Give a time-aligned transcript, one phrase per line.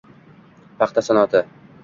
[0.81, 1.41] paxta sanoati